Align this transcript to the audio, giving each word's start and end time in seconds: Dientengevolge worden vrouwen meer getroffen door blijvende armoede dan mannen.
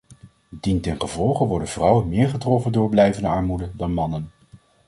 Dientengevolge 0.61 1.45
worden 1.45 1.67
vrouwen 1.67 2.07
meer 2.07 2.29
getroffen 2.29 2.71
door 2.71 2.89
blijvende 2.89 3.27
armoede 3.29 3.71
dan 3.75 3.93
mannen. 3.93 4.31